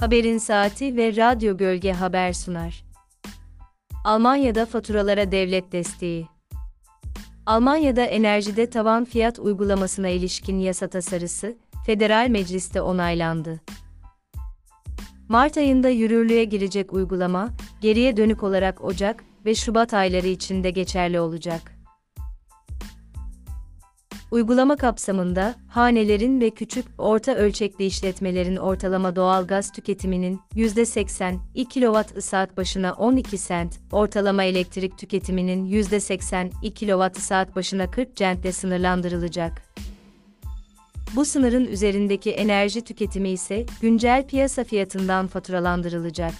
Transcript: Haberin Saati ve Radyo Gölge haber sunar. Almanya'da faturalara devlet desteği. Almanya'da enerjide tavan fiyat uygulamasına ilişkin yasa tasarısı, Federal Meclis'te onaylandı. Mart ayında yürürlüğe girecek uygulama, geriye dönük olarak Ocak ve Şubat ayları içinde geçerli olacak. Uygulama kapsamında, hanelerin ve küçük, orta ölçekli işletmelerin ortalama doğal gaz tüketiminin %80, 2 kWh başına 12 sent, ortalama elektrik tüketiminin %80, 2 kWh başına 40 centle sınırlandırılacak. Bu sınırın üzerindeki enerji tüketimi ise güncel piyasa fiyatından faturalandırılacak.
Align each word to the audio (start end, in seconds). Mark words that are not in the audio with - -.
Haberin 0.00 0.38
Saati 0.38 0.96
ve 0.96 1.16
Radyo 1.16 1.56
Gölge 1.56 1.92
haber 1.92 2.32
sunar. 2.32 2.84
Almanya'da 4.04 4.66
faturalara 4.66 5.32
devlet 5.32 5.72
desteği. 5.72 6.26
Almanya'da 7.46 8.04
enerjide 8.04 8.70
tavan 8.70 9.04
fiyat 9.04 9.38
uygulamasına 9.38 10.08
ilişkin 10.08 10.58
yasa 10.58 10.88
tasarısı, 10.88 11.56
Federal 11.86 12.28
Meclis'te 12.28 12.80
onaylandı. 12.80 13.60
Mart 15.28 15.56
ayında 15.58 15.88
yürürlüğe 15.88 16.44
girecek 16.44 16.92
uygulama, 16.92 17.48
geriye 17.80 18.16
dönük 18.16 18.42
olarak 18.42 18.84
Ocak 18.84 19.24
ve 19.44 19.54
Şubat 19.54 19.94
ayları 19.94 20.26
içinde 20.26 20.70
geçerli 20.70 21.20
olacak. 21.20 21.75
Uygulama 24.36 24.76
kapsamında, 24.76 25.54
hanelerin 25.68 26.40
ve 26.40 26.50
küçük, 26.50 26.86
orta 26.98 27.34
ölçekli 27.34 27.84
işletmelerin 27.84 28.56
ortalama 28.56 29.16
doğal 29.16 29.46
gaz 29.46 29.72
tüketiminin 29.72 30.40
%80, 30.54 31.36
2 31.54 31.80
kWh 31.80 32.56
başına 32.56 32.92
12 32.92 33.38
sent, 33.38 33.80
ortalama 33.92 34.44
elektrik 34.44 34.98
tüketiminin 34.98 35.66
%80, 35.66 36.50
2 36.62 36.86
kWh 36.86 37.56
başına 37.56 37.90
40 37.90 38.16
centle 38.16 38.52
sınırlandırılacak. 38.52 39.62
Bu 41.16 41.24
sınırın 41.24 41.66
üzerindeki 41.66 42.30
enerji 42.30 42.84
tüketimi 42.84 43.30
ise 43.30 43.66
güncel 43.82 44.26
piyasa 44.26 44.64
fiyatından 44.64 45.26
faturalandırılacak. 45.26 46.34